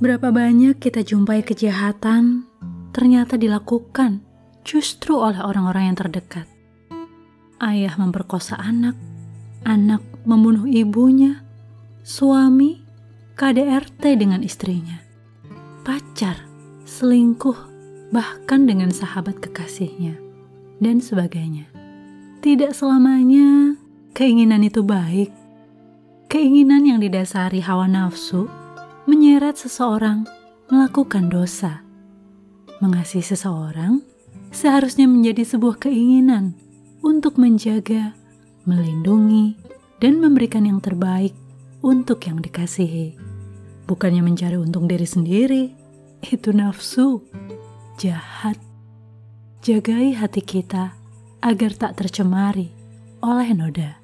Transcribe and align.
Berapa 0.00 0.32
banyak 0.32 0.80
kita 0.80 1.04
jumpai 1.04 1.44
kejahatan 1.44 2.48
ternyata 2.96 3.36
dilakukan 3.36 4.24
justru 4.64 5.12
oleh 5.12 5.44
orang-orang 5.44 5.92
yang 5.92 5.98
terdekat. 6.00 6.48
Ayah 7.60 7.92
memperkosa 8.00 8.56
anak, 8.56 8.96
anak 9.68 10.00
membunuh 10.24 10.64
ibunya, 10.64 11.44
suami 12.00 12.80
KDRT 13.36 14.16
dengan 14.16 14.40
istrinya, 14.40 15.04
pacar 15.84 16.48
selingkuh 16.88 17.68
bahkan 18.08 18.64
dengan 18.64 18.88
sahabat 18.88 19.36
kekasihnya, 19.44 20.16
dan 20.80 21.04
sebagainya. 21.04 21.68
Tidak 22.40 22.72
selamanya 22.72 23.76
keinginan 24.16 24.64
itu 24.64 24.80
baik. 24.80 25.28
Keinginan 26.32 26.88
yang 26.88 27.04
didasari 27.04 27.60
hawa 27.60 27.84
nafsu 27.84 28.48
menyeret 29.10 29.58
seseorang 29.58 30.22
melakukan 30.70 31.26
dosa. 31.26 31.82
Mengasihi 32.78 33.26
seseorang 33.26 33.98
seharusnya 34.54 35.10
menjadi 35.10 35.42
sebuah 35.42 35.82
keinginan 35.82 36.54
untuk 37.02 37.34
menjaga, 37.34 38.14
melindungi, 38.70 39.58
dan 39.98 40.22
memberikan 40.22 40.62
yang 40.62 40.78
terbaik 40.78 41.34
untuk 41.82 42.22
yang 42.22 42.38
dikasihi. 42.38 43.18
Bukannya 43.90 44.22
mencari 44.22 44.54
untung 44.54 44.86
diri 44.86 45.10
sendiri, 45.10 45.74
itu 46.30 46.54
nafsu 46.54 47.26
jahat. 47.98 48.54
Jagai 49.60 50.14
hati 50.14 50.40
kita 50.40 50.94
agar 51.42 51.74
tak 51.74 51.98
tercemari 51.98 52.70
oleh 53.26 53.50
noda. 53.58 53.98